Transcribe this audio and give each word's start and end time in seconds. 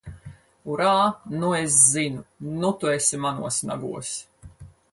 Urā! 0.75 0.93
Nu 1.43 1.51
es 1.57 1.75
zinu! 1.91 2.23
Nu 2.63 2.73
tu 2.81 2.91
esi 2.95 3.21
manos 3.27 3.61
nagos! 3.71 4.13